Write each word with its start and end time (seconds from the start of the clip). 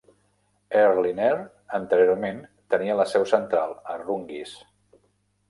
Airlinair 0.77 1.37
anteriorment 1.79 2.41
tenia 2.75 2.97
la 3.01 3.07
seu 3.13 3.29
central 3.35 3.77
a 3.93 4.01
Rungis. 4.01 4.57